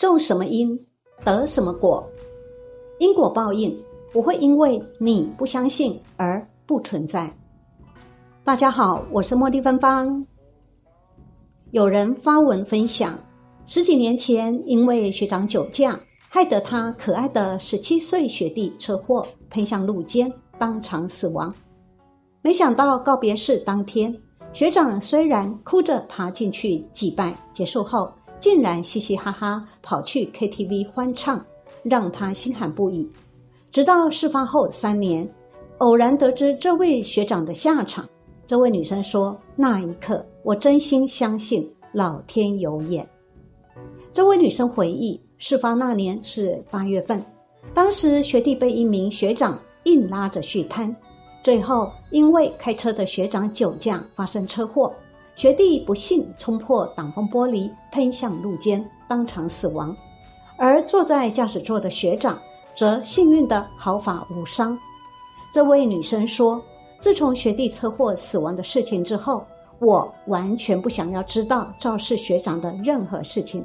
[0.00, 0.80] 种什么因，
[1.26, 2.02] 得什么果。
[2.98, 3.78] 因果报应
[4.10, 7.30] 不会因为你不相信而不存在。
[8.42, 10.26] 大家好，我是茉莉芬芳。
[11.72, 13.12] 有人发文分享，
[13.66, 21.54] 十几年前因为学长酒驾，害得他可爱的十七岁学弟车祸喷向路肩，当场死亡。
[22.40, 24.18] 没想到告别式当天，
[24.50, 28.10] 学长虽然哭着爬进去祭拜，结束后
[28.40, 31.44] 竟然嘻嘻哈哈跑去 KTV 欢唱，
[31.82, 33.08] 让他心寒不已。
[33.70, 35.28] 直到事发后三年，
[35.78, 38.08] 偶然得知这位学长的下场。
[38.46, 43.08] 这位女生说：“那一刻，我真心相信老天有眼。”
[44.12, 47.24] 这位女生回忆，事发那年是八月份，
[47.72, 50.94] 当时学弟被一名学长硬拉着去摊，
[51.44, 54.92] 最后因为开车的学长酒驾发生车祸，
[55.40, 59.96] 学弟不幸冲破挡风玻璃，喷向路肩，当场死亡，
[60.58, 62.38] 而坐在驾驶座的学长
[62.76, 64.78] 则幸运的毫发无伤。
[65.50, 66.62] 这位女生说。
[67.00, 69.42] 自从学弟车祸死亡的事情之后，
[69.78, 73.64] 我完全不想要知道肇事学长的任何事情。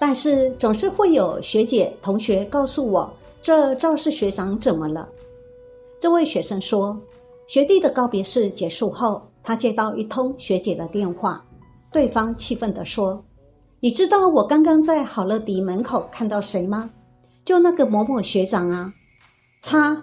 [0.00, 3.08] 但是总是会有学姐、同学告诉我，
[3.40, 5.08] 这肇事学长怎么了？
[6.00, 6.98] 这位学生说，
[7.46, 11.44] 学弟的告别式结束后，他接到一通学姐的电话，
[11.92, 13.24] 对方气愤地说
[13.80, 16.90] ：“你知道我刚刚在好乐迪门口看到谁吗？
[17.44, 18.92] 就那个某某学长啊，
[19.62, 20.02] 擦。”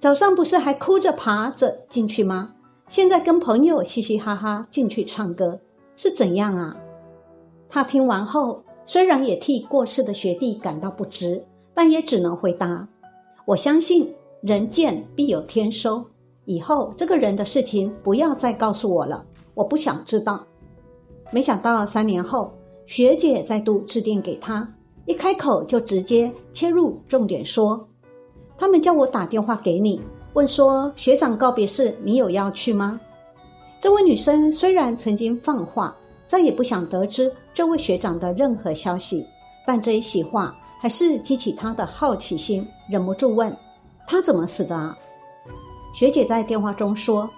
[0.00, 2.54] 早上不是还哭着爬着进去吗？
[2.88, 5.60] 现在跟朋友嘻嘻哈哈进去唱歌，
[5.94, 6.76] 是怎样啊？
[7.68, 12.88] 他听完后，虽然也替过世的学弟感到不值，但也只能回答
[13.46, 16.04] ：“我相信人见必有天收，
[16.44, 20.44] 以后这个人的事情不要再告诉我了，我不想知道。”
[21.30, 22.52] 没想到三年后，
[22.86, 24.68] 学姐再度致电给他，
[25.06, 27.88] 一开口就直接切入重点说。
[28.58, 30.00] 他们叫我打电话给你，
[30.34, 33.00] 问说学长告别式你有要去吗？
[33.80, 35.96] 这位女生虽然曾经放话，
[36.28, 39.26] 再也不想得知这位学长的任何消息，
[39.66, 43.56] 但这一席话还是激起她的好奇心，忍不住问：
[44.06, 44.96] 他怎么死的啊？
[45.92, 47.28] 学姐在电话中说，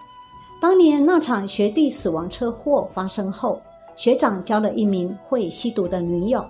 [0.61, 3.61] 当年那场学弟死亡车祸发生后，
[3.97, 6.45] 学长交了一名会吸毒的女友，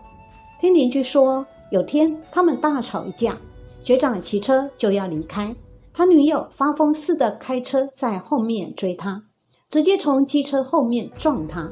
[0.60, 3.36] 听邻居说，有天他们大吵一架。
[3.82, 5.54] 学长骑车就要离开，
[5.92, 9.22] 他女友发疯似的开车在后面追他，
[9.68, 11.70] 直接从机车后面撞他，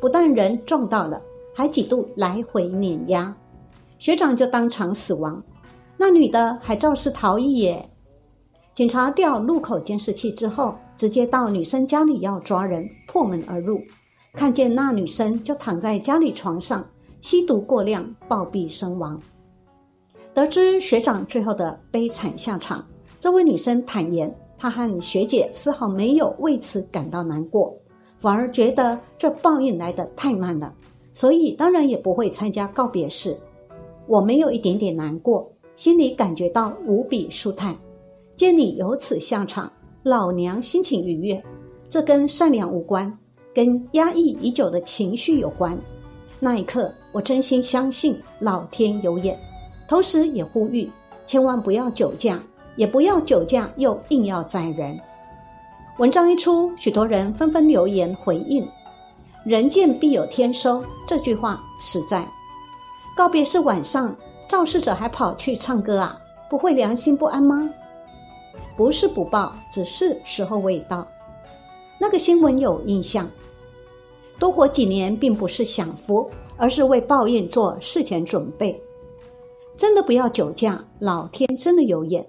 [0.00, 1.20] 不但人撞到了，
[1.54, 3.34] 还几度来回碾压，
[3.98, 5.42] 学长就当场死亡。
[5.96, 7.90] 那女的还肇事逃逸耶！
[8.78, 13.80] 警察调路口监视器之后，直接到女生家里要抓人，破门而入，
[14.34, 16.86] 看见那女生就躺在家里床上，
[17.20, 19.20] 吸毒过量暴毙身亡。
[20.32, 22.86] 得知学长最后的悲惨下场，
[23.18, 27.76] 这位女生坦言，她和学姐丝毫没有为此感到难过，
[28.20, 30.72] 反而觉得这报应来得太慢了，
[31.12, 33.36] 所以当然也不会参加告别式。
[34.06, 37.76] 我没有一点点难过，心里感觉到无比舒坦。
[38.38, 39.68] 见你有此下场，
[40.04, 41.44] 老娘心情愉悦。
[41.90, 43.12] 这跟善良无关，
[43.52, 45.76] 跟压抑已久的情绪有关。
[46.38, 49.36] 那一刻，我真心相信老天有眼。
[49.88, 50.88] 同时也呼吁，
[51.26, 52.40] 千万不要酒驾，
[52.76, 54.96] 也不要酒驾又硬要载人。
[55.98, 58.64] 文章一出，许多人纷纷留言回应
[59.42, 62.24] ：“人见必有天收。”这句话实在。
[63.16, 64.16] 告别是晚上，
[64.46, 66.16] 肇事者还跑去唱歌啊，
[66.48, 67.68] 不会良心不安吗？
[68.78, 71.04] 不是不报，只是时候未到。
[71.98, 73.28] 那个新闻有印象。
[74.38, 78.80] 多活几年并不是享福，而是为报应做事前准备。
[79.76, 82.24] 真的不要酒驾，老天真的有眼。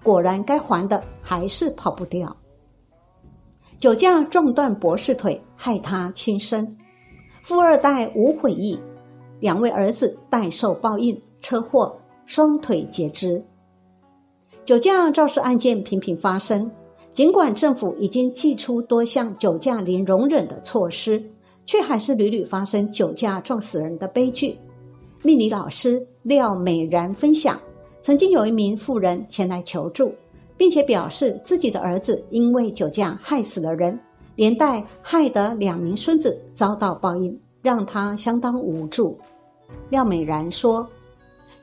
[0.00, 2.36] 果然，该还的还是跑不掉。
[3.80, 6.64] 酒驾撞断博士腿，害他轻生。
[7.42, 8.78] 富二代无悔意，
[9.40, 13.44] 两位儿子代受报应，车祸双腿截肢。
[14.64, 16.70] 酒驾肇事案件频频发生，
[17.12, 21.22] 尽管政府已经祭出多项酒驾零容忍的措施，
[21.66, 24.56] 却还是屡屡发生酒驾撞死人的悲剧。
[25.20, 27.60] 命理老师廖美然分享，
[28.00, 30.14] 曾经有一名妇人前来求助，
[30.56, 34.00] 并且表示自己的儿子因为酒驾害死了人，
[34.34, 39.18] 连带害得两名孙子遭到报应，让他相当无助。
[39.90, 40.88] 廖美然说，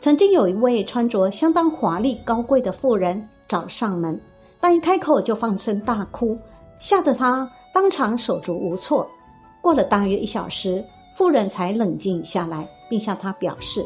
[0.01, 4.19] 曾经有一位穿着相当华丽高贵的妇人找上门，
[4.59, 6.35] 但一开口就放声大哭，
[6.79, 9.07] 吓得他当场手足无措。
[9.61, 10.83] 过了大约一小时，
[11.15, 12.67] 妇人才冷静下来。
[12.89, 13.85] 并向他表示，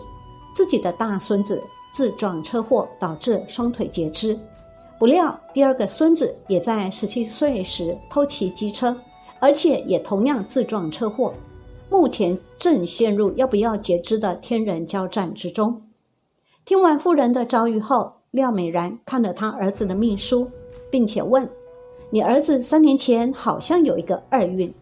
[0.56, 1.62] 自己的大孙子
[1.94, 4.35] 自撞车祸导致双腿截肢，
[4.97, 8.97] 不料第二个孙子也在十七岁时偷骑机车，
[9.39, 11.31] 而且也同样自撞车祸，
[11.88, 15.79] 目前正陷入要不要截肢的天人交战之中。
[16.65, 20.50] 听完夫人的遭遇后，廖美然看了他儿子的命书，
[20.89, 21.47] 并且问
[22.09, 24.73] ：“你儿子三年前好像有一个二运。”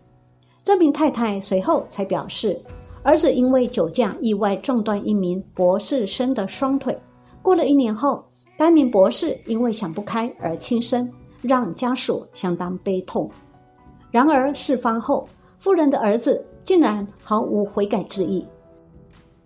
[0.63, 2.57] 这名太太随后才表示，
[3.03, 6.97] 儿子因为酒驾意外撞断一名博士生的双腿。
[7.41, 8.23] 过了一年后，
[8.57, 13.29] 该名博士因为想不开而轻生，让家属相当悲痛。
[14.09, 15.27] 然而事发后，
[15.59, 18.47] 夫人的儿子竟然毫无悔改之意。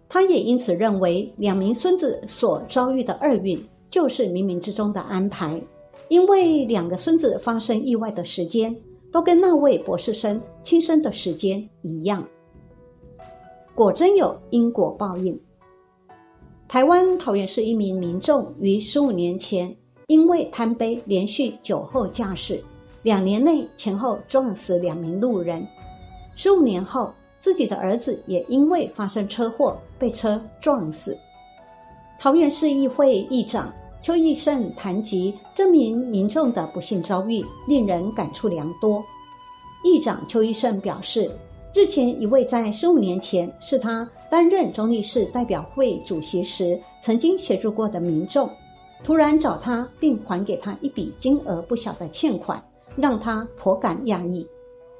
[0.09, 5.61] 他也因此认为，两名孙子所遭遇的厄运就是冥冥之中的安排，
[6.09, 8.75] 因为两个孙子发生意外的时间。
[9.09, 12.21] 都跟那位博士生亲生的时间一样，
[13.73, 15.39] 果真有因果报应。
[16.67, 19.73] 台湾桃园市一名民众于十五年前
[20.07, 22.61] 因为贪杯，连续酒后驾驶，
[23.01, 25.65] 两年内前后撞死两名路人。
[26.35, 27.11] 十五年后，
[27.47, 31.17] 自己的儿子也因为发生车祸被车撞死。
[32.19, 33.71] 桃园市议会议长。
[34.03, 39.03] 邱义胜谈及这名民众的不幸遭遇，令人感触良多。
[39.83, 41.29] 议长邱义胜表示，
[41.73, 48.49] 日前一位在十五年前是他担任中立市代表会主席时曾经协助过的民众，
[49.03, 52.63] 突然找他并还给他一笔金额不小的欠款，
[52.95, 54.47] 让他颇感压抑。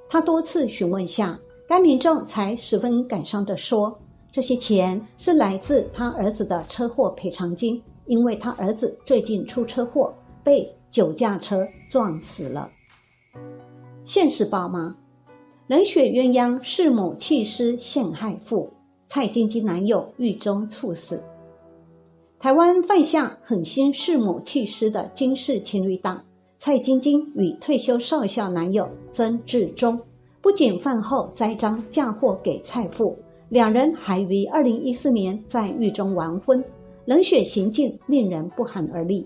[0.10, 4.00] 他多次询问下，该民众才十分感伤地说
[4.32, 12.72] ：“这些钱是来自他儿子的车祸赔偿金。”因为他儿子最近出车祸，被酒驾车撞死了。
[14.06, 14.96] 现世报吗？
[15.68, 18.72] 冷血鸳鸯弑母弃尸陷害妇，
[19.08, 21.22] 蔡晶晶男友狱中猝死。
[22.40, 26.24] 台湾犯下狠心弑母弃尸的金氏情侣档
[26.58, 30.00] 蔡晶晶与退休少校男友曾志忠，
[30.42, 33.18] 不仅饭后栽赃嫁祸给蔡父，
[33.50, 36.64] 两人还于二零一四年在狱中完婚。
[37.06, 39.26] 冷血行径令人不寒而栗，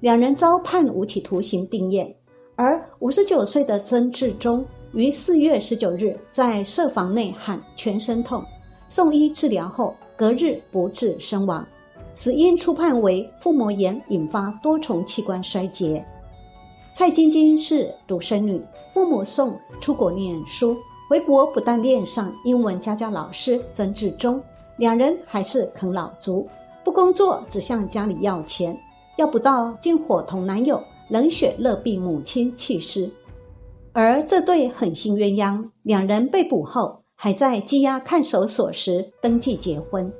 [0.00, 2.10] 两人遭判无期徒刑定谳，
[2.54, 4.64] 而五十九岁的曾志忠
[4.94, 8.42] 于四月十九日在设房内喊全身痛，
[8.88, 11.66] 送医治疗后隔日不治身亡，
[12.14, 16.02] 死因初判为腹膜炎引发多重器官衰竭。
[16.96, 18.58] 蔡晶晶是独生女，
[18.94, 20.74] 父母送出国念书，
[21.10, 24.40] 回国不但恋上英文家教老师曾志忠，
[24.78, 26.48] 两人还是啃老族。
[26.82, 28.74] 不工作，只向家里要钱，
[29.18, 33.10] 要不到竟伙同男友冷血勒毙母亲弃尸。
[33.92, 40.10] 而这对狠心鸳鸯，两人被捕后还在羁押看守所时登记结婚。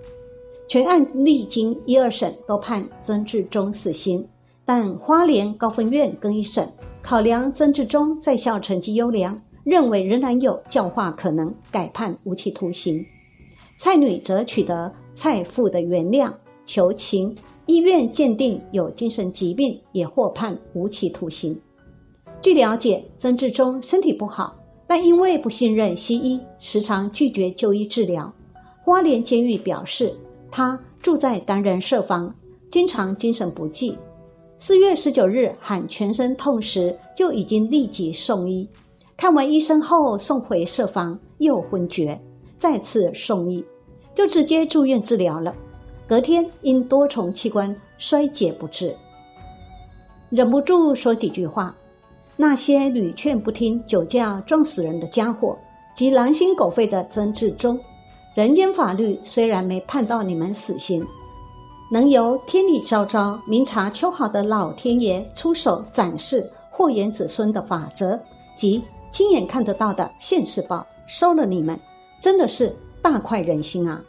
[0.68, 4.28] 全案历经一二审都判曾志忠死刑，
[4.66, 6.68] 但花莲高分院更一审，
[7.00, 13.06] 考量曾志忠在校成绩优良，认为仍然有教化可能，改判无期徒刑。
[13.78, 16.32] 蔡女则取得蔡父的原谅。
[16.64, 17.32] 求情，
[17.66, 21.56] 医院鉴定有精神疾病，也获判无期徒刑。
[22.42, 28.32] 据了解，曾志忠身体不好，但因为不信任西医，时常拒绝就医治疗。
[28.84, 30.12] 花莲监狱表示，
[30.50, 32.34] 他住在单人设房，
[32.68, 33.96] 经常精神不济。
[34.58, 38.66] 四月十九日喊全身痛时，就已经立即送医。
[39.14, 42.18] 看完医生后，送回设房又昏厥，
[42.58, 43.62] 再次送医，
[44.14, 45.54] 就直接住院治疗了。
[46.06, 48.96] 隔天因多重器官衰竭不治，
[50.30, 51.74] 忍不住说几句话。
[52.34, 55.58] 那些屡劝不听、酒驾撞死人的家伙，
[55.94, 57.78] 及狼心狗肺的曾志忠，
[58.34, 61.04] 人间法律虽然没判到你们死刑，
[61.88, 68.18] 能由天理昭昭、明察秋毫的老天爷出手展示祸延子孙的法则，
[68.56, 71.78] 及亲眼看得到的现世报，收了你们，
[72.20, 74.02] 真的是大快人心啊！